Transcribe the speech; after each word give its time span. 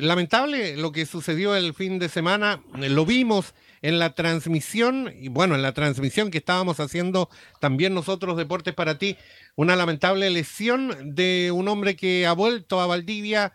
Lamentable 0.00 0.76
lo 0.76 0.92
que 0.92 1.06
sucedió 1.06 1.56
el 1.56 1.74
fin 1.74 1.98
de 1.98 2.08
semana, 2.08 2.62
lo 2.72 3.04
vimos 3.04 3.52
en 3.82 3.98
la 3.98 4.14
transmisión, 4.14 5.12
y 5.12 5.26
bueno, 5.26 5.56
en 5.56 5.62
la 5.62 5.72
transmisión 5.72 6.30
que 6.30 6.38
estábamos 6.38 6.78
haciendo 6.78 7.28
también 7.58 7.94
nosotros, 7.94 8.36
Deportes 8.36 8.74
para 8.74 8.96
ti, 8.96 9.18
una 9.56 9.74
lamentable 9.74 10.30
lesión 10.30 11.16
de 11.16 11.50
un 11.52 11.66
hombre 11.66 11.96
que 11.96 12.28
ha 12.28 12.32
vuelto 12.32 12.80
a 12.80 12.86
Valdivia, 12.86 13.52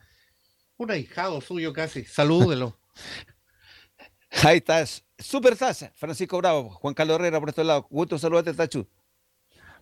un 0.76 0.92
ahijado 0.92 1.40
suyo 1.40 1.71
casi, 1.71 2.04
salúdelo. 2.04 2.78
Ahí 4.44 4.57
estás, 4.57 5.05
super 5.18 5.54
estás, 5.54 5.91
Francisco 5.96 6.39
Bravo, 6.39 6.71
Juan 6.71 6.94
Carlos 6.94 7.16
Herrera 7.16 7.39
por 7.39 7.48
este 7.48 7.64
lado, 7.64 7.88
gusto 7.89 8.18
saludarte, 8.18 8.54
Tachu. 8.54 8.86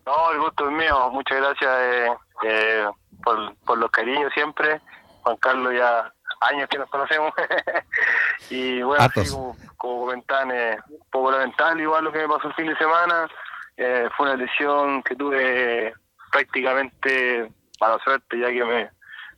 No, 0.06 0.30
el 0.30 0.38
gusto 0.38 0.68
es 0.68 0.76
mío, 0.76 1.10
muchas 1.10 1.38
gracias 1.38 1.70
eh, 1.80 2.06
eh, 2.44 2.86
por, 3.24 3.56
por 3.64 3.78
los 3.78 3.90
cariños 3.90 4.32
siempre, 4.32 4.80
Juan 5.24 5.36
Carlos 5.38 5.72
ya 5.76 6.12
años 6.50 6.68
que 6.68 6.78
nos 6.78 6.88
conocemos. 6.90 7.32
y 8.50 8.82
bueno, 8.82 9.04
como, 9.30 9.56
comentaban, 9.76 10.50
eh, 10.50 10.76
un 10.88 11.10
poco 11.10 11.30
lamentable 11.30 11.82
igual 11.82 12.04
lo 12.04 12.12
que 12.12 12.18
me 12.18 12.28
pasó 12.28 12.48
el 12.48 12.54
fin 12.54 12.66
de 12.66 12.76
semana. 12.76 13.28
Eh, 13.76 14.08
fue 14.16 14.26
una 14.26 14.36
lesión 14.36 15.02
que 15.02 15.16
tuve 15.16 15.94
prácticamente 16.30 17.50
para 17.78 17.98
suerte, 17.98 18.38
ya 18.38 18.48
que 18.48 18.64
me, 18.64 18.90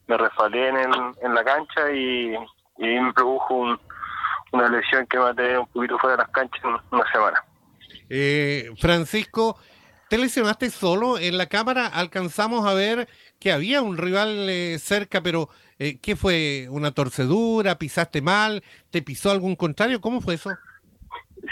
me 0.07 0.17
resbalé 0.17 0.69
en, 0.69 0.77
en 1.23 1.35
la 1.35 1.45
cancha 1.45 1.91
y, 1.91 2.35
y 2.79 3.01
me 3.01 3.13
produjo 3.13 3.79
una 4.53 4.69
lesión 4.69 5.07
que 5.07 5.19
me 5.19 5.25
va 5.25 5.31
a 5.31 5.35
tener 5.35 5.59
un 5.59 5.67
poquito 5.67 5.99
fuera 5.99 6.17
de 6.17 6.23
las 6.23 6.31
canchas 6.31 6.61
en 6.65 6.77
una 6.91 7.11
semana. 7.11 7.45
Eh, 8.09 8.71
Francisco, 8.79 9.59
¿te 9.59 9.74
lesionaste 10.19 10.71
solo 10.71 11.19
en 11.19 11.39
la 11.39 11.47
cámara? 11.47 11.87
Alcanzamos 11.87 12.67
a 12.67 12.75
ver 12.75 13.09
que 13.41 13.53
había 13.53 13.83
un 13.83 13.97
rival 13.97 14.49
eh, 14.49 14.79
cerca, 14.79 15.23
pero 15.23 15.49
eh, 15.79 15.99
¿qué 16.01 16.17
fue? 16.17 16.67
¿Una 16.71 16.93
torcedura? 16.93 17.79
¿Pisaste 17.79 18.23
mal? 18.23 18.63
¿Te 18.91 19.03
pisó 19.03 19.31
algún 19.31 19.57
contrario? 19.57 20.01
¿Cómo 20.01 20.21
fue 20.21 20.35
eso? 20.35 20.51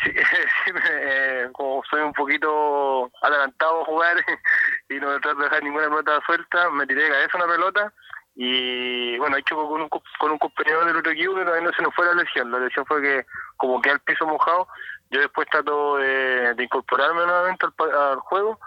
Sí, 0.05 0.11
eh, 0.91 1.48
como 1.53 1.83
soy 1.91 2.00
un 2.00 2.12
poquito 2.12 3.11
adelantado 3.22 3.83
a 3.83 3.84
jugar 3.84 4.17
y 4.89 4.94
no 4.94 5.20
trato 5.20 5.39
de 5.39 5.44
dejar 5.44 5.62
ninguna 5.62 5.89
pelota 5.89 6.20
suelta, 6.27 6.70
me 6.70 6.87
tiré 6.87 7.05
de 7.05 7.11
cabeza 7.11 7.39
una 7.39 7.47
pelota 7.47 7.92
y 8.34 9.19
bueno, 9.19 9.36
he 9.36 9.42
chocó 9.42 9.69
con 9.69 9.83
un, 9.83 9.88
con 9.88 10.33
un 10.33 10.38
compañero 10.38 10.84
del 10.84 10.97
otro 10.97 11.12
equipo, 11.12 11.34
pero 11.34 11.61
no 11.61 11.70
se 11.72 11.83
nos 11.83 11.94
fue 11.94 12.06
la 12.06 12.14
lesión. 12.14 12.50
La 12.50 12.58
lesión 12.58 12.86
fue 12.86 13.02
que 13.02 13.27
como 13.56 13.80
que 13.80 13.91
al 13.91 14.00
piso 14.00 14.27
mojado, 14.27 14.66
yo 15.11 15.20
después 15.20 15.48
trato 15.50 15.98
de, 15.98 16.55
incorporarme 16.58 17.27
nuevamente 17.27 17.66
al, 17.66 18.16
juego 18.20 18.58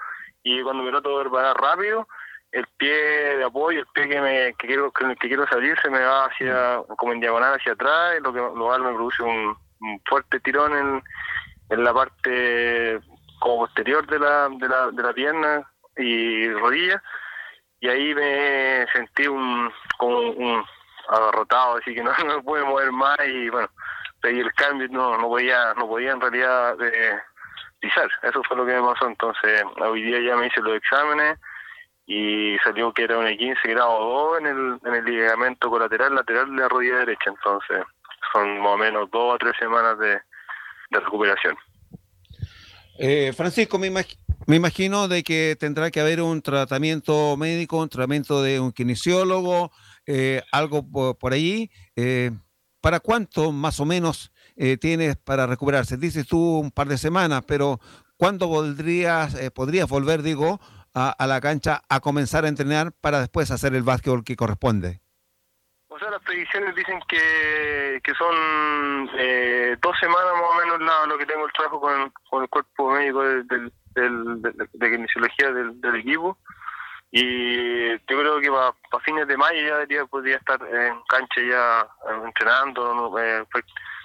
y 0.44 0.62
cuando 0.62 0.84
me 0.84 0.92
trato 0.92 1.18
de 1.18 1.24
reparar 1.24 1.58
rápido, 1.58 2.08
el 2.52 2.68
pie 2.78 2.94
de 3.38 3.44
apoyo, 3.44 3.80
el 3.80 3.88
pie 3.88 4.08
que 4.08 4.22
me 4.22 4.54
que 4.54 4.68
quiero 4.68 4.92
que, 4.92 5.16
quiero 5.16 5.48
salir 5.48 5.76
se 5.82 5.90
me 5.90 6.00
va 6.00 6.26
hacia 6.26 6.82
como 6.98 7.14
en 7.14 7.20
diagonal 7.20 7.56
hacia 7.56 7.74
atrás, 7.74 8.20
lo 8.22 8.32
que 8.32 8.40
lo 8.40 8.54
cual 8.54 8.84
me 8.84 8.94
produce 8.94 9.24
un, 9.24 9.58
fuerte 10.06 10.40
tirón 10.40 10.74
en, 10.74 11.04
en 11.70 11.84
la 11.84 11.94
parte 11.94 13.00
como 13.40 13.66
posterior 13.66 14.06
de 14.08 14.20
la, 14.20 14.48
de 14.50 14.70
la, 14.70 14.92
de 14.92 15.04
la 15.04 15.14
pierna 15.14 15.70
y 15.98 16.50
rodilla 16.50 17.02
y 17.86 17.90
ahí 17.90 18.16
me 18.16 18.86
sentí 18.94 19.28
un 19.28 19.72
como 19.98 20.18
un 20.32 20.66
agarrotado 21.08 21.78
así 21.78 21.94
que 21.94 22.04
no, 22.04 22.12
me 22.26 22.42
pude 22.42 22.64
mover 22.64 22.92
más 22.92 23.18
y 23.28 23.50
bueno 23.50 23.70
pedí 24.22 24.40
el 24.40 24.54
cambio 24.54 24.88
no 24.90 25.18
no 25.18 25.28
podía 25.28 25.74
no 25.76 25.88
podía 25.88 26.12
en 26.12 26.22
realidad 26.22 26.76
eh, 26.82 27.20
pisar. 27.80 28.10
Eso 28.24 28.42
fue 28.48 28.58
lo 28.58 28.66
que 28.66 28.74
me 28.74 28.82
pasó. 28.82 29.08
Entonces 29.08 29.64
hoy 29.82 30.04
día 30.04 30.20
ya 30.20 30.36
me 30.36 30.48
hice 30.48 30.62
los 30.62 30.76
exámenes 30.76 31.40
y 32.08 32.58
salió 32.64 32.94
que 32.94 33.04
era 33.04 33.18
un 33.18 33.26
15 33.36 33.68
grado 33.70 34.00
2 34.00 34.40
en 34.40 34.48
el, 34.48 34.80
en 34.86 34.94
el 34.96 35.06
ligamento 35.06 35.70
colateral 35.70 36.14
lateral 36.14 36.56
de 36.56 36.62
la 36.62 36.70
rodilla 36.70 36.98
derecha, 36.98 37.32
entonces 37.32 37.84
son 38.32 38.60
más 38.60 38.74
o 38.74 38.78
menos 38.78 39.10
dos 39.10 39.34
o 39.34 39.38
tres 39.40 39.54
semanas 39.58 39.98
de, 39.98 40.22
recuperación. 40.92 41.58
Eh, 43.00 43.34
Francisco, 43.34 43.80
me, 43.80 43.90
me, 44.48 44.56
imagino 44.56 45.08
de 45.08 45.24
que 45.24 45.56
tendrá 45.60 45.92
que 45.92 46.00
haber 46.00 46.22
un 46.22 46.42
tratamiento 46.42 47.36
médico, 47.38 47.78
un 47.78 47.90
tratamiento 47.90 48.42
de 48.42 48.60
un 48.60 48.72
kinesiólogo, 48.72 49.72
eh, 50.06 50.42
algo 50.52 50.86
por, 51.18 51.34
allí. 51.34 51.70
Eh, 51.96 52.32
¿Para 52.82 53.00
cuánto 53.00 53.52
más 53.52 53.80
o 53.80 53.86
menos 53.86 54.32
tienes 54.80 55.18
para 55.18 55.48
recuperarse? 55.48 55.98
Dices 55.98 56.28
tú 56.28 56.60
un 56.60 56.72
par 56.72 56.88
de 56.88 56.98
semanas, 56.98 57.44
pero 57.48 57.80
¿cuándo 58.16 58.48
podrías, 58.48 59.36
podrías 59.54 59.90
volver, 59.90 60.22
digo, 60.22 60.60
a, 60.96 61.28
la 61.28 61.42
cancha 61.42 61.82
a 61.90 62.00
comenzar 62.00 62.46
a 62.46 62.48
entrenar 62.48 62.94
para 62.94 63.20
después 63.20 63.52
hacer 63.52 63.76
el 63.76 63.84
básquetbol 63.84 64.24
que 64.24 64.36
corresponde? 64.36 65.02
O 65.90 66.00
sea, 66.00 66.10
las 66.10 66.22
predicciones 66.24 66.76
dicen 66.76 67.00
que, 67.08 68.02
que 68.04 68.14
son 68.16 69.10
eh, 69.18 69.78
dos 69.82 69.96
semanas 70.00 70.34
más 70.34 70.52
o 70.52 70.56
menos 70.56 71.08
lo 71.08 71.18
que 71.18 71.26
tengo 71.26 71.46
el 71.46 71.54
trabajo 71.54 71.80
con, 71.80 72.42
el 72.42 72.50
cuerpo 72.50 72.92
médico 72.92 73.24
del, 73.24 73.72
de, 73.96 74.92
kinesiología 74.92 75.52
del, 75.52 75.96
equipo. 75.96 76.38
Y 77.12 77.90
yo 77.92 78.20
creo 78.20 78.42
que 78.42 78.50
para 78.50 79.04
fines 79.04 79.28
de 79.28 79.38
mayo 79.38 79.60
ya 79.62 79.76
debería, 79.76 80.06
podría 80.06 80.38
estar 80.38 80.60
en 80.62 81.02
cancha 81.08 81.42
ya 81.42 81.88
eh, 82.12 82.22
entrenando, 82.26 83.18
eh, 83.20 83.46
pues, 83.52 83.64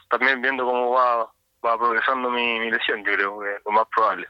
también 0.08 0.40
viendo 0.40 0.64
cómo 0.64 0.92
va, 0.92 1.30
va 1.64 1.78
progresando 1.78 2.30
mi, 2.30 2.70
lesión, 2.70 3.04
yo 3.04 3.12
creo 3.14 3.40
que 3.40 3.54
es 3.56 3.62
lo 3.64 3.72
más 3.72 3.86
probable. 3.94 4.28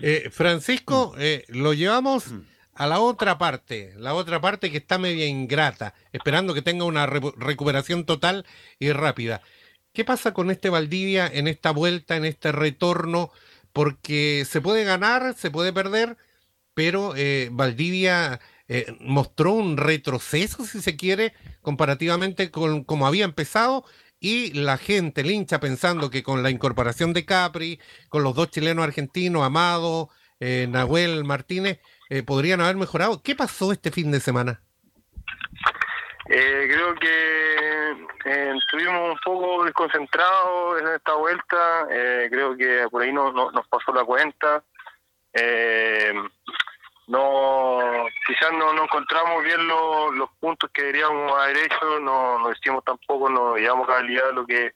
Eh, 0.00 0.30
Francisco, 0.30 1.14
eh, 1.18 1.44
lo 1.48 1.72
llevamos 1.72 2.32
a 2.74 2.86
la 2.86 3.00
otra 3.00 3.38
parte, 3.38 3.92
la 3.96 4.14
otra 4.14 4.40
parte 4.40 4.70
que 4.70 4.78
está 4.78 4.98
media 4.98 5.26
ingrata, 5.26 5.94
esperando 6.12 6.54
que 6.54 6.62
tenga 6.62 6.84
una 6.84 7.06
recuperación 7.06 8.04
total 8.04 8.46
y 8.78 8.92
rápida. 8.92 9.42
¿Qué 9.92 10.04
pasa 10.04 10.32
con 10.32 10.50
este 10.50 10.70
Valdivia 10.70 11.26
en 11.26 11.48
esta 11.48 11.72
vuelta, 11.72 12.16
en 12.16 12.24
este 12.24 12.52
retorno? 12.52 13.32
Porque 13.78 14.44
se 14.44 14.60
puede 14.60 14.82
ganar, 14.82 15.36
se 15.36 15.52
puede 15.52 15.72
perder, 15.72 16.16
pero 16.74 17.14
eh, 17.16 17.48
Valdivia 17.52 18.40
mostró 19.00 19.52
un 19.52 19.76
retroceso, 19.78 20.66
si 20.66 20.82
se 20.82 20.96
quiere, 20.96 21.32
comparativamente 21.62 22.50
con 22.50 22.84
como 22.84 23.06
había 23.06 23.24
empezado 23.24 23.84
y 24.20 24.52
la 24.52 24.78
gente, 24.78 25.20
el 25.20 25.30
hincha, 25.30 25.60
pensando 25.60 26.10
que 26.10 26.22
con 26.22 26.42
la 26.42 26.50
incorporación 26.50 27.12
de 27.12 27.24
Capri, 27.24 27.80
con 28.08 28.22
los 28.24 28.34
dos 28.34 28.50
chilenos 28.50 28.84
argentinos, 28.84 29.44
Amado, 29.44 30.10
eh, 30.40 30.66
Nahuel 30.68 31.24
Martínez, 31.24 31.80
eh, 32.10 32.22
podrían 32.22 32.60
haber 32.60 32.76
mejorado. 32.76 33.22
¿Qué 33.22 33.36
pasó 33.36 33.72
este 33.72 33.90
fin 33.90 34.10
de 34.10 34.20
semana? 34.20 34.62
Eh, 36.30 36.68
creo 36.70 36.94
que 36.94 38.56
estuvimos 38.58 39.12
un 39.12 39.18
poco 39.24 39.64
desconcentrados 39.64 40.80
en 40.80 40.88
esta 40.88 41.14
vuelta. 41.14 41.86
creo 42.30 42.56
que 42.56 42.86
por 42.90 43.02
ahí 43.02 43.12
no, 43.12 43.32
nos 43.32 43.66
pasó 43.68 43.92
la 43.92 44.04
cuenta 44.04 44.62
no 47.08 47.80
quizás 48.26 48.52
no, 48.52 48.72
no 48.74 48.84
encontramos 48.84 49.42
bien 49.42 49.66
los 49.66 50.30
puntos 50.40 50.70
que 50.72 50.82
deberíamos 50.82 51.32
haber 51.32 51.56
hecho, 51.56 52.00
no, 52.00 52.38
no 52.38 52.52
hicimos 52.52 52.84
tampoco, 52.84 53.30
no 53.30 53.56
llevamos 53.56 53.88
calidad 53.88 54.32
lo 54.32 54.46
que 54.46 54.72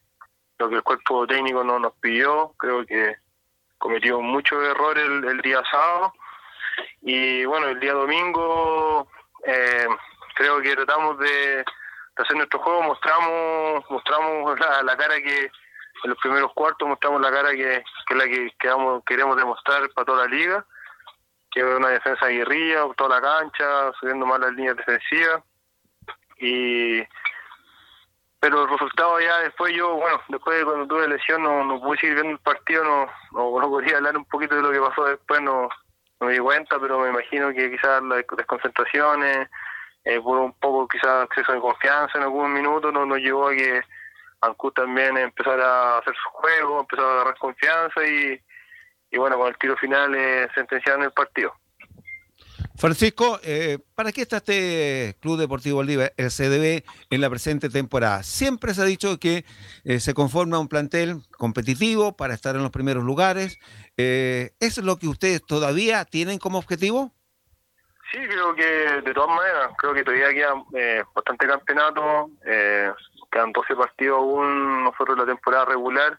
lo 0.59 0.69
que 0.69 0.77
el 0.77 0.83
cuerpo 0.83 1.27
técnico 1.27 1.63
no 1.65 1.79
nos 1.79 1.93
pidió, 1.95 2.55
creo 2.57 2.87
que 2.87 3.17
cometimos 3.79 4.23
muchos 4.23 4.63
errores 4.65 5.05
el, 5.05 5.41
día 5.41 5.63
sábado 5.71 6.15
y 7.03 7.45
bueno, 7.45 7.69
el 7.69 7.81
día 7.81 7.93
domingo 7.93 9.09
eh, 9.45 9.89
creo 10.35 10.61
que 10.61 10.75
tratamos 10.75 11.19
de, 11.19 11.65
hacer 12.17 12.37
nuestro 12.37 12.59
juego, 12.61 12.83
mostramos 12.83 13.85
mostramos 13.91 14.59
la, 14.59 14.97
cara 14.97 15.17
que 15.17 15.51
en 16.05 16.11
los 16.11 16.19
primeros 16.19 16.53
cuartos 16.53 16.89
mostramos 16.89 17.21
la 17.21 17.31
cara 17.31 17.51
que, 17.51 17.85
que 18.07 18.15
es 18.15 18.17
la 18.17 18.25
que 18.25 18.51
queremos 19.07 19.37
demostrar 19.37 19.89
para 19.91 20.05
toda 20.05 20.25
la 20.25 20.31
liga 20.31 20.67
que 21.53 21.61
es 21.61 21.67
una 21.67 21.89
defensa 21.89 22.27
guerrilla 22.27 22.87
toda 22.97 23.21
la 23.21 23.21
cancha, 23.21 23.93
subiendo 24.01 24.27
más 24.27 24.41
las 24.41 24.53
líneas 24.53 24.77
defensivas. 24.77 25.43
Y 26.39 27.03
pero 28.41 28.65
el 28.65 28.71
resultado 28.71 29.21
ya 29.21 29.39
después 29.39 29.73
yo, 29.73 29.95
bueno, 29.95 30.21
después 30.29 30.59
de 30.59 30.65
cuando 30.65 30.89
tuve 30.89 31.07
lesión 31.07 31.45
no, 31.45 31.63
no 31.65 31.81
pude 31.81 31.99
seguir 31.99 32.17
viendo 32.17 32.33
el 32.33 32.39
partido, 32.41 32.83
no, 32.83 33.07
no, 33.31 33.61
no, 33.61 33.69
podía 33.69 33.99
hablar 33.99 34.17
un 34.17 34.25
poquito 34.25 34.57
de 34.57 34.63
lo 34.63 34.73
que 34.73 34.81
pasó 34.81 35.05
después, 35.05 35.41
no, 35.43 35.69
no 36.21 36.27
me 36.27 36.33
di 36.33 36.41
cuenta, 36.41 36.81
pero 36.81 36.99
me 36.99 37.11
imagino 37.11 37.53
que 37.53 37.71
quizás 37.71 38.03
las 38.03 38.25
desconcentraciones, 38.37 39.49
eh, 40.05 40.21
por 40.21 40.39
un 40.39 40.53
poco 40.55 40.89
quizás 40.89 41.25
exceso 41.25 41.53
de 41.53 41.61
confianza 41.61 42.19
en 42.19 42.25
algún 42.25 42.53
minuto, 42.53 42.91
no 42.91 43.07
nos 43.07 43.19
llevó 43.19 43.49
a 43.49 43.55
que 43.55 43.83
Ancú 44.41 44.73
también 44.73 45.17
empezara 45.17 45.95
a 45.95 45.99
hacer 45.99 46.15
su 46.15 46.29
juego, 46.31 46.81
empezara 46.81 47.09
a 47.09 47.13
agarrar 47.13 47.39
confianza 47.39 48.05
y, 48.05 48.41
y 49.11 49.19
bueno, 49.19 49.39
con 49.39 49.49
el 49.49 49.59
tiro 49.59 49.77
final 49.77 50.15
eh, 50.15 50.49
sentenciaron 50.55 51.05
el 51.05 51.13
partido. 51.13 51.55
Francisco, 52.77 53.39
eh, 53.45 53.79
¿para 53.95 54.13
qué 54.13 54.23
está 54.23 54.39
este 54.39 55.17
Club 55.21 55.39
Deportivo 55.39 55.77
Bolívar, 55.77 56.13
el 56.17 56.31
CDB, 56.31 56.85
en 57.11 57.21
la 57.21 57.31
presente 57.31 57.69
temporada? 57.69 58.23
Siempre 58.23 58.75
se 58.75 58.83
ha 58.83 58.85
dicho 58.85 59.19
que 59.19 59.45
eh, 59.85 60.01
se 60.01 60.15
conforma 60.15 60.59
un 60.59 60.69
plantel 60.69 61.23
competitivo 61.39 62.17
para 62.17 62.35
estar 62.35 62.57
en 62.57 62.63
los 62.63 62.71
primeros 62.71 63.05
lugares. 63.05 63.59
Eh, 63.97 64.53
¿Es 64.59 64.79
lo 64.79 64.99
que 64.99 65.07
ustedes 65.07 65.45
todavía 65.47 66.05
tienen 66.05 66.39
como 66.39 66.59
objetivo? 66.59 67.13
Sí, 68.13 68.19
creo 68.29 68.55
que 68.55 68.63
de 69.01 69.15
todas 69.15 69.35
maneras, 69.35 69.71
creo 69.79 69.95
que 69.95 70.05
todavía 70.05 70.35
queda 70.35 70.55
eh, 70.75 71.03
bastante 71.15 71.47
campeonato, 71.47 72.29
eh, 72.45 72.93
quedan 73.31 73.53
12 73.53 73.75
partidos 73.75 74.19
aún 74.19 74.85
nosotros 74.85 75.17
la 75.17 75.25
temporada 75.25 75.65
regular. 75.65 76.19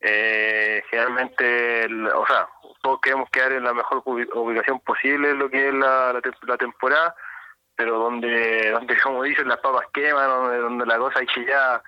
Eh, 0.00 0.84
generalmente, 0.88 1.88
o 2.14 2.24
sea, 2.28 2.48
todos 2.80 3.00
queremos 3.00 3.28
quedar 3.30 3.50
en 3.50 3.64
la 3.64 3.74
mejor 3.74 4.04
ubicación 4.06 4.78
posible 4.80 5.34
lo 5.34 5.50
que 5.50 5.66
es 5.66 5.74
la, 5.74 6.12
la, 6.12 6.56
temporada, 6.56 7.16
pero 7.74 7.98
donde, 7.98 8.70
donde 8.70 8.96
como 9.02 9.24
dicen, 9.24 9.48
las 9.48 9.58
papas 9.58 9.86
queman, 9.92 10.28
donde, 10.28 10.58
donde 10.58 10.86
la 10.86 10.98
cosa 10.98 11.18
hay 11.18 11.26
que 11.26 11.44
ya 11.44 11.82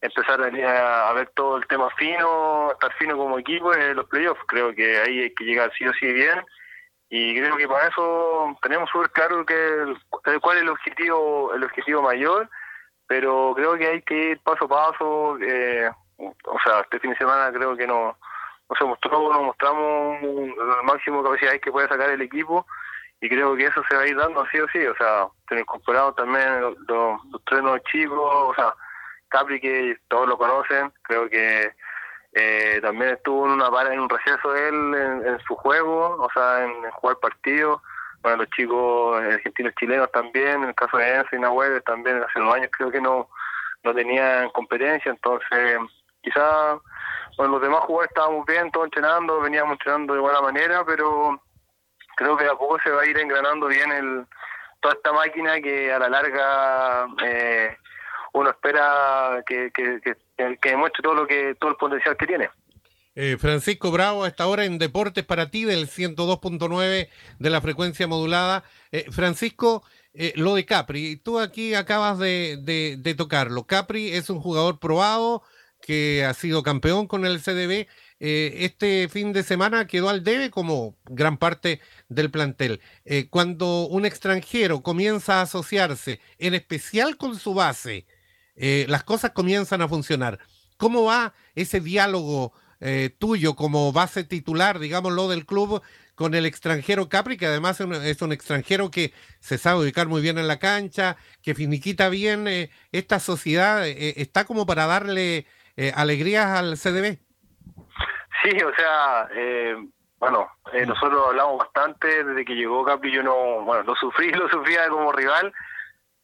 empezar 0.00 0.40
a, 0.40 1.08
a, 1.08 1.12
ver 1.12 1.28
todo 1.34 1.56
el 1.56 1.66
tema 1.66 1.90
fino, 1.96 2.70
estar 2.70 2.92
fino 2.98 3.16
como 3.16 3.36
equipo 3.40 3.74
en 3.74 3.96
los 3.96 4.06
playoffs. 4.06 4.44
Creo 4.46 4.72
que 4.72 4.98
ahí 4.98 5.22
hay 5.22 5.34
que 5.34 5.44
llegar 5.44 5.72
sí 5.76 5.88
o 5.88 5.92
sí 5.94 6.12
bien 6.12 6.40
y 7.08 7.38
creo 7.38 7.56
que 7.56 7.68
para 7.68 7.88
eso 7.88 8.56
tenemos 8.62 8.90
súper 8.90 9.10
claro 9.10 9.46
que 9.46 9.94
cuál 10.40 10.56
es 10.56 10.62
el 10.62 10.68
objetivo 10.68 11.54
el 11.54 11.64
objetivo 11.64 12.02
mayor 12.02 12.48
pero 13.06 13.52
creo 13.54 13.76
que 13.76 13.86
hay 13.86 14.02
que 14.02 14.30
ir 14.30 14.40
paso 14.40 14.64
a 14.64 14.68
paso 14.68 15.38
eh, 15.40 15.90
o 16.18 16.58
sea 16.64 16.80
este 16.80 16.98
fin 16.98 17.10
de 17.10 17.16
semana 17.16 17.52
creo 17.52 17.76
que 17.76 17.86
no 17.86 18.16
no 18.68 18.76
se 18.76 18.84
mostró 18.84 19.32
nos 19.32 19.42
mostramos 19.42 20.20
el 20.22 20.54
máximo 20.84 21.22
capacidad 21.22 21.60
que 21.60 21.70
puede 21.70 21.88
sacar 21.88 22.10
el 22.10 22.22
equipo 22.22 22.66
y 23.20 23.28
creo 23.28 23.54
que 23.56 23.66
eso 23.66 23.82
se 23.88 23.96
va 23.96 24.02
a 24.02 24.08
ir 24.08 24.16
dando 24.16 24.44
sí 24.46 24.58
o 24.58 24.66
sí 24.68 24.84
o 24.84 24.94
sea 24.96 25.28
tener 25.48 25.62
incorporado 25.62 26.12
también 26.14 26.60
los, 26.60 26.76
los, 26.88 27.44
trenos 27.44 27.80
chicos 27.84 28.18
o 28.20 28.54
sea 28.54 28.74
Capri 29.28 29.60
que 29.60 29.96
todos 30.08 30.28
lo 30.28 30.36
conocen 30.36 30.92
creo 31.02 31.28
que 31.28 31.72
eh, 32.38 32.80
también 32.82 33.12
estuvo 33.12 33.46
en 33.46 33.52
una 33.52 33.70
para 33.70 33.94
en 33.94 34.00
un 34.00 34.10
receso 34.10 34.54
él 34.54 34.94
en, 35.24 35.38
su 35.46 35.56
juego, 35.56 36.18
o 36.20 36.28
sea, 36.34 36.64
en, 36.64 36.90
jugar 36.90 37.16
partidos. 37.16 37.80
Bueno, 38.20 38.38
los 38.38 38.50
chicos 38.50 39.22
argentinos 39.22 39.72
chilenos 39.78 40.12
también, 40.12 40.62
en 40.62 40.68
el 40.68 40.74
caso 40.74 40.98
de 40.98 41.14
Enzo 41.14 41.34
y 41.34 41.38
Nahuel, 41.38 41.82
también 41.84 42.22
hace 42.22 42.38
unos 42.38 42.54
años 42.54 42.70
creo 42.76 42.90
que 42.90 43.00
no, 43.00 43.28
no 43.84 43.94
tenían 43.94 44.50
competencia, 44.50 45.10
entonces 45.10 45.78
quizá 46.20 46.78
bueno, 47.38 47.54
los 47.54 47.62
demás 47.62 47.80
jugadores 47.80 48.10
estábamos 48.10 48.44
bien, 48.44 48.70
todos 48.70 48.86
entrenando, 48.86 49.40
veníamos 49.40 49.72
entrenando 49.72 50.12
de 50.12 50.20
buena 50.20 50.42
manera, 50.42 50.84
pero 50.84 51.40
creo 52.16 52.36
que 52.36 52.44
a 52.44 52.54
poco 52.54 52.78
se 52.80 52.90
va 52.90 53.00
a 53.00 53.06
ir 53.06 53.18
engranando 53.18 53.66
bien 53.66 53.92
el 53.92 54.26
toda 54.80 54.94
esta 54.94 55.12
máquina 55.12 55.60
que 55.60 55.90
a 55.90 55.98
la 55.98 56.08
larga 56.10 57.06
eh, 57.24 57.45
que, 59.46 59.70
demuestre 60.62 61.02
todo 61.02 61.14
lo 61.14 61.26
que 61.26 61.54
todo 61.58 61.70
el 61.70 61.76
potencial 61.76 62.16
que 62.16 62.26
tiene. 62.26 62.48
Eh, 63.18 63.38
Francisco 63.38 63.90
Bravo, 63.90 64.24
a 64.24 64.28
esta 64.28 64.46
hora 64.46 64.66
en 64.66 64.78
Deportes 64.78 65.24
para 65.24 65.50
ti 65.50 65.64
del 65.64 65.88
102.9 65.88 67.08
de 67.38 67.50
la 67.50 67.62
frecuencia 67.62 68.06
modulada. 68.06 68.62
Eh, 68.92 69.06
Francisco, 69.10 69.82
eh, 70.12 70.34
lo 70.36 70.54
de 70.54 70.66
Capri, 70.66 71.16
tú 71.16 71.40
aquí 71.40 71.72
acabas 71.72 72.18
de, 72.18 73.14
tocarlo. 73.16 73.66
Capri 73.66 74.12
es 74.12 74.28
un 74.28 74.38
jugador 74.40 74.78
probado 74.78 75.42
que 75.80 76.26
ha 76.26 76.34
sido 76.34 76.62
campeón 76.62 77.06
con 77.06 77.24
el 77.24 77.40
CDB. 77.40 77.86
este 78.18 79.08
fin 79.08 79.32
de 79.32 79.42
semana 79.42 79.86
quedó 79.86 80.10
al 80.10 80.22
debe 80.22 80.50
como 80.50 80.96
gran 81.06 81.38
parte 81.38 81.80
del 82.08 82.30
plantel. 82.30 82.80
cuando 83.30 83.86
un 83.86 84.04
extranjero 84.04 84.82
comienza 84.82 85.38
a 85.38 85.42
asociarse, 85.42 86.20
en 86.38 86.54
especial 86.54 87.16
con 87.16 87.38
su 87.38 87.54
base, 87.54 88.06
eh, 88.56 88.86
las 88.88 89.04
cosas 89.04 89.32
comienzan 89.32 89.82
a 89.82 89.88
funcionar. 89.88 90.38
¿Cómo 90.76 91.04
va 91.04 91.34
ese 91.54 91.80
diálogo 91.80 92.52
eh, 92.80 93.10
tuyo 93.18 93.54
como 93.54 93.92
base 93.92 94.24
titular, 94.24 94.78
digámoslo, 94.78 95.28
del 95.28 95.46
club 95.46 95.82
con 96.14 96.34
el 96.34 96.46
extranjero 96.46 97.08
Capri, 97.08 97.36
que 97.36 97.46
además 97.46 97.80
es 97.80 98.22
un, 98.22 98.32
extranjero 98.32 98.90
que 98.90 99.12
se 99.40 99.58
sabe 99.58 99.80
ubicar 99.80 100.06
muy 100.06 100.22
bien 100.22 100.38
en 100.38 100.48
la 100.48 100.58
cancha, 100.58 101.16
que 101.42 101.54
finiquita 101.54 102.08
bien 102.08 102.48
eh, 102.48 102.70
esta 102.92 103.20
sociedad, 103.20 103.86
está 103.86 104.44
como 104.44 104.64
para 104.64 104.86
darle 104.86 105.46
alegrías 105.94 106.46
al 106.46 106.78
CDB? 106.78 107.18
Sí, 108.42 108.62
o 108.62 108.74
sea, 108.74 109.28
bueno, 110.18 110.48
nosotros 110.86 111.22
hablamos 111.28 111.58
bastante 111.58 112.24
desde 112.24 112.46
que 112.46 112.54
llegó 112.54 112.82
Capri, 112.82 113.12
yo 113.12 113.22
no, 113.22 113.62
bueno, 113.62 113.82
lo 113.82 113.94
sufrí, 113.94 114.30
lo 114.32 114.48
sufría 114.48 114.88
como 114.88 115.12
rival, 115.12 115.52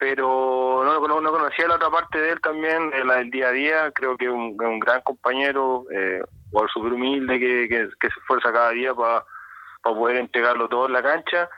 pero 0.03 0.83
no, 0.85 1.21
no, 1.21 1.31
conocía 1.31 1.69
la 1.69 1.77
otra 1.77 1.89
parte 1.89 2.21
de 2.21 2.31
él 2.31 2.41
también, 2.41 2.91
la 3.07 3.19
del 3.19 3.31
día 3.31 3.47
a 3.47 3.53
día, 3.53 3.93
creo 3.93 4.17
que 4.17 4.29
un, 4.29 4.61
un 4.61 4.81
gran 4.81 5.01
compañero, 5.03 5.85
eh, 5.93 6.21
por 6.51 6.69
súper 6.73 6.95
humilde 6.95 7.39
que, 7.39 7.69
que, 7.69 8.09
se 8.09 8.19
esfuerza 8.19 8.53
cada 8.53 8.71
día 8.71 8.93
para 8.97 9.25
poder 9.81 10.17
entregarlo 10.17 10.69
todo 10.69 10.87
en 10.87 10.95
la 10.95 11.05
cancha. 11.05 11.49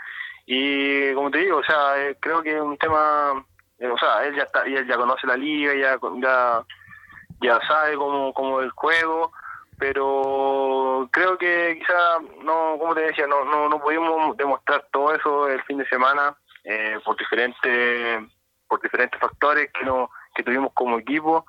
Y 0.44 1.14
como 1.14 1.30
te 1.30 1.38
digo, 1.38 1.56
o 1.56 1.64
sea, 1.64 1.98
eh, 2.04 2.18
creo 2.20 2.42
que 2.42 2.54
es 2.54 2.60
un 2.60 2.76
tema, 2.76 3.42
eh, 3.78 3.88
o 3.88 3.96
sea, 3.96 4.26
él 4.26 4.36
ya 4.36 4.42
está, 4.42 4.64
él 4.64 4.86
ya 4.86 4.96
conoce 4.96 5.26
la 5.26 5.38
liga, 5.38 5.72
ya 5.72 5.98
ya, 6.20 6.62
ya 7.40 7.66
sabe 7.66 7.96
cómo, 7.96 8.34
cómo 8.34 8.60
el 8.60 8.68
juego, 8.72 9.32
pero 9.78 11.08
creo 11.10 11.38
que 11.38 11.78
quizá 11.78 12.18
no, 12.42 12.76
como 12.78 12.94
te 12.94 13.06
decía, 13.06 13.26
no, 13.26 13.46
no, 13.46 13.70
no 13.70 13.80
pudimos 13.80 14.36
demostrar 14.36 14.86
todo 14.92 15.14
eso 15.14 15.48
el 15.48 15.62
fin 15.62 15.78
de 15.78 15.88
semana 15.88 16.36
eh, 16.64 16.98
por 17.02 17.16
diferentes 17.16 18.33
por 18.74 18.82
diferentes 18.82 19.20
factores 19.20 19.70
que 19.72 19.84
no 19.84 20.10
que 20.34 20.42
tuvimos 20.42 20.72
como 20.74 20.98
equipo. 20.98 21.46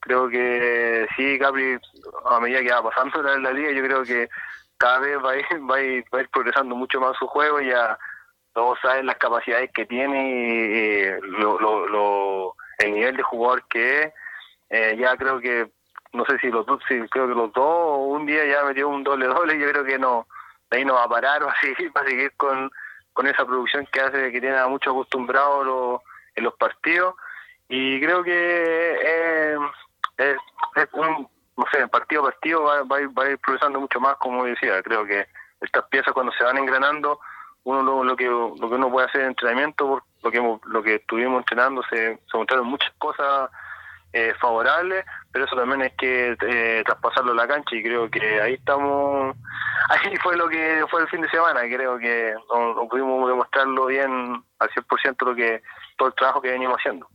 Creo 0.00 0.28
que 0.28 1.06
sí 1.16 1.38
Capri 1.38 1.78
a 2.26 2.38
medida 2.38 2.60
que 2.60 2.70
va 2.70 2.82
pasando 2.82 3.22
la, 3.22 3.50
liga 3.50 3.72
yo 3.72 3.82
creo 3.82 4.02
que 4.04 4.28
cada 4.76 4.98
vez 4.98 5.16
va 5.24 5.30
a 5.32 5.36
ir, 5.36 5.46
va 5.70 5.76
a 5.76 5.80
ir, 5.80 6.04
va 6.14 6.18
a 6.18 6.20
ir 6.22 6.28
progresando 6.28 6.76
mucho 6.76 7.00
más 7.00 7.16
su 7.16 7.26
juego. 7.26 7.60
Ya 7.62 7.98
todos 8.52 8.78
saben 8.82 9.06
las 9.06 9.16
capacidades 9.16 9.70
que 9.72 9.86
tiene 9.86 10.18
y, 10.28 11.20
lo, 11.40 11.58
lo, 11.88 12.54
el 12.78 12.92
nivel 12.92 13.16
de 13.16 13.22
jugador 13.22 13.64
que 13.68 14.02
es. 14.02 14.12
Eh, 14.68 14.96
ya 14.98 15.16
creo 15.16 15.40
que 15.40 15.70
no 16.12 16.26
sé 16.26 16.38
si 16.40 16.48
los 16.48 16.66
dos 16.66 16.82
si 16.88 17.00
creo 17.08 17.28
que 17.28 17.34
los 17.34 17.52
dos 17.52 17.98
un 18.00 18.26
día 18.26 18.44
ya 18.44 18.64
metió 18.64 18.88
un 18.88 19.04
doble 19.04 19.26
doble 19.26 19.58
yo 19.58 19.70
creo 19.70 19.84
que 19.84 19.96
no 19.96 20.26
ahí 20.70 20.84
no 20.84 20.94
va 20.94 21.04
a 21.04 21.08
parar 21.08 21.42
va 21.46 21.52
a 21.52 22.04
seguir 22.04 22.32
con 22.36 22.68
con 23.12 23.28
esa 23.28 23.46
producción 23.46 23.86
que 23.92 24.00
hace 24.00 24.32
que 24.32 24.40
tiene 24.40 24.58
a 24.58 24.66
mucho 24.66 24.90
acostumbrado 24.90 26.02
en 26.36 26.44
los 26.44 26.54
partidos 26.54 27.14
y 27.68 28.00
creo 28.00 28.22
que 28.22 28.98
eh, 29.02 29.56
es, 30.18 30.36
un, 30.92 31.28
no 31.56 31.64
sé, 31.72 31.86
partido 31.88 32.22
a 32.22 32.30
partido 32.30 32.62
va, 32.62 32.82
va, 32.84 32.96
a 33.24 33.30
ir, 33.30 33.38
progresando 33.38 33.80
mucho 33.80 34.00
más, 34.00 34.16
como 34.16 34.44
decía, 34.44 34.82
creo 34.82 35.04
que 35.04 35.26
estas 35.60 35.84
piezas 35.88 36.14
cuando 36.14 36.32
se 36.32 36.44
van 36.44 36.58
engranando, 36.58 37.18
uno 37.64 37.82
lo, 37.82 38.04
lo 38.04 38.16
que 38.16 38.26
lo 38.26 38.54
que 38.56 38.74
uno 38.74 38.90
puede 38.90 39.08
hacer 39.08 39.22
en 39.22 39.28
entrenamiento, 39.28 40.02
lo 40.22 40.30
que 40.30 40.58
lo 40.66 40.82
que 40.82 40.96
estuvimos 40.96 41.38
entrenando, 41.38 41.82
se, 41.90 42.18
mostraron 42.32 42.68
muchas 42.68 42.92
cosas 42.98 43.50
eh, 44.12 44.32
favorables, 44.40 45.04
pero 45.32 45.46
eso 45.46 45.56
también 45.56 45.82
es 45.82 45.92
que 45.94 46.36
eh, 46.40 46.82
traspasarlo 46.86 47.32
a 47.32 47.34
la 47.34 47.48
cancha 47.48 47.74
y 47.74 47.82
creo 47.82 48.08
que 48.08 48.40
ahí 48.40 48.54
estamos, 48.54 49.36
ahí 49.88 50.16
fue 50.22 50.36
lo 50.36 50.48
que 50.48 50.84
fue 50.88 51.02
el 51.02 51.08
fin 51.08 51.22
de 51.22 51.30
semana, 51.30 51.62
creo 51.62 51.98
que 51.98 52.34
no, 52.48 52.88
pudimos 52.88 53.28
demostrarlo 53.28 53.86
bien 53.86 54.42
al 54.60 54.70
100% 54.70 55.26
lo 55.26 55.34
que 55.34 55.62
todo 55.96 56.08
el 56.08 56.14
trabajo 56.14 56.40
que 56.40 56.50
venimos 56.50 56.76
haciendo. 56.78 57.08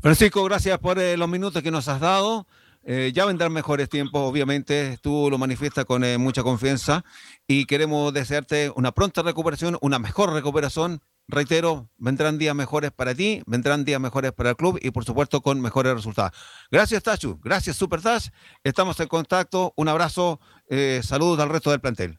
Francisco, 0.00 0.44
gracias 0.44 0.78
por 0.78 0.98
eh, 0.98 1.16
los 1.16 1.28
minutos 1.28 1.62
que 1.62 1.70
nos 1.70 1.88
has 1.88 2.00
dado. 2.00 2.46
Eh, 2.84 3.10
ya 3.12 3.24
vendrán 3.24 3.52
mejores 3.52 3.88
tiempos, 3.88 4.20
obviamente, 4.22 4.96
tú 5.02 5.28
lo 5.28 5.38
manifiestas 5.38 5.84
con 5.84 6.04
mucha 6.20 6.44
confianza 6.44 7.04
y 7.48 7.66
queremos 7.66 8.14
desearte 8.14 8.70
una 8.76 8.92
pronta 8.92 9.22
recuperación, 9.22 9.76
una 9.80 9.98
mejor 9.98 10.32
recuperación 10.32 11.00
reitero, 11.28 11.88
vendrán 11.98 12.38
días 12.38 12.54
mejores 12.54 12.92
para 12.92 13.14
ti, 13.14 13.42
vendrán 13.46 13.84
días 13.84 14.00
mejores 14.00 14.32
para 14.32 14.50
el 14.50 14.56
club 14.56 14.78
y 14.80 14.90
por 14.90 15.04
supuesto 15.04 15.40
con 15.40 15.60
mejores 15.60 15.94
resultados. 15.94 16.32
Gracias 16.70 17.02
Tachu, 17.02 17.38
gracias 17.42 17.76
Super 17.76 18.00
Tash, 18.00 18.28
estamos 18.62 18.98
en 19.00 19.08
contacto, 19.08 19.72
un 19.76 19.88
abrazo, 19.88 20.40
eh, 20.68 21.00
saludos 21.02 21.40
al 21.40 21.48
resto 21.48 21.70
del 21.70 21.80
plantel. 21.80 22.18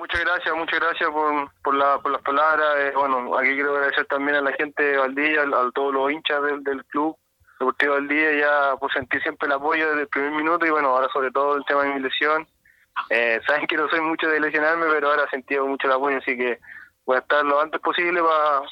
Muchas 0.00 0.20
gracias, 0.20 0.56
muchas 0.56 0.80
gracias 0.80 1.10
por, 1.10 1.52
por, 1.62 1.74
la, 1.74 1.98
por 1.98 2.10
las 2.10 2.22
palabras. 2.22 2.68
Eh, 2.78 2.92
bueno, 2.96 3.36
aquí 3.36 3.52
quiero 3.52 3.76
agradecer 3.76 4.06
también 4.06 4.38
a 4.38 4.40
la 4.40 4.52
gente 4.52 4.82
de 4.82 4.96
Valdía, 4.96 5.42
a, 5.42 5.70
todos 5.72 5.92
los 5.92 6.10
hinchas 6.10 6.42
del, 6.42 6.64
del 6.64 6.82
club 6.86 7.18
Deportivo 7.58 7.92
Valdía, 7.92 8.32
ya 8.32 8.76
por 8.76 8.90
sentir 8.94 9.20
siempre 9.20 9.46
el 9.46 9.52
apoyo 9.52 9.90
desde 9.90 10.00
el 10.00 10.08
primer 10.08 10.30
minuto 10.30 10.64
y 10.64 10.70
bueno, 10.70 10.88
ahora 10.88 11.08
sobre 11.12 11.30
todo 11.30 11.54
el 11.56 11.66
tema 11.66 11.82
de 11.82 11.92
mi 11.92 12.00
lesión. 12.00 12.48
Eh, 13.10 13.42
saben 13.46 13.66
que 13.66 13.76
no 13.76 13.90
soy 13.90 14.00
mucho 14.00 14.26
de 14.26 14.40
lesionarme, 14.40 14.86
pero 14.90 15.10
ahora 15.10 15.24
he 15.24 15.28
sentido 15.28 15.66
mucho 15.66 15.86
el 15.86 15.92
apoyo, 15.92 16.16
así 16.16 16.34
que 16.34 16.58
voy 17.04 17.16
a 17.16 17.20
estar 17.20 17.44
lo 17.44 17.60
antes 17.60 17.78
posible 17.82 18.22
para 18.22 18.62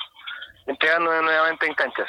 entregarnos 0.64 1.23
nuevamente 1.23 1.66
en 1.66 1.75
canchas. 1.75 2.08